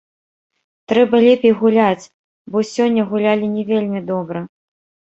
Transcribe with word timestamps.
Трэба 0.91 1.15
лепей 1.25 1.53
гуляць, 1.61 2.09
бо 2.51 2.65
сёння 2.73 3.01
гулялі 3.13 3.55
не 3.55 3.71
вельмі 3.73 4.07
добра. 4.13 4.39